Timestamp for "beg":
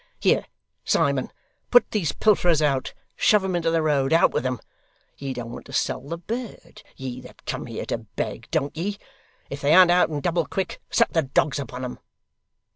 7.99-8.47